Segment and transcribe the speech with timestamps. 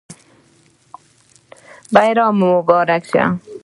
[1.93, 3.23] بریا مو مبارک شه